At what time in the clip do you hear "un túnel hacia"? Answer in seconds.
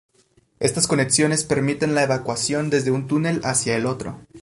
2.89-3.75